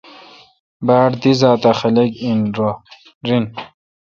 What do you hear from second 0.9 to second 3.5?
ڑ دی زات اہ خلق این رن۔